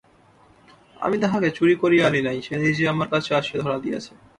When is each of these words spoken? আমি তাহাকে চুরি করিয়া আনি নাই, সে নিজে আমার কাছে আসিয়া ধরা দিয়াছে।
আমি 0.97 1.15
তাহাকে 1.23 1.49
চুরি 1.57 1.75
করিয়া 1.81 2.03
আনি 2.07 2.21
নাই, 2.21 2.37
সে 2.41 2.53
নিজে 2.57 2.83
আমার 2.87 3.07
কাছে 3.13 3.31
আসিয়া 3.39 3.59
ধরা 3.63 3.77
দিয়াছে। 3.79 4.11